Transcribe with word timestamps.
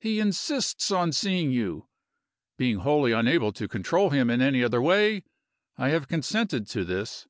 He 0.00 0.18
insists 0.18 0.90
on 0.90 1.12
seeing 1.12 1.52
you. 1.52 1.86
Being 2.56 2.78
wholly 2.78 3.12
unable 3.12 3.52
to 3.52 3.68
control 3.68 4.10
him 4.10 4.28
in 4.28 4.42
any 4.42 4.64
other 4.64 4.82
way, 4.82 5.22
I 5.78 5.90
have 5.90 6.08
consented 6.08 6.66
to 6.70 6.84
this. 6.84 7.28